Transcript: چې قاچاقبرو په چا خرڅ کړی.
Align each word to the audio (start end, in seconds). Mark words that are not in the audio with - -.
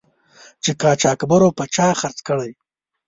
چې 0.63 0.71
قاچاقبرو 0.81 1.49
په 1.57 1.63
چا 1.75 1.87
خرڅ 1.99 2.17
کړی. 2.27 2.51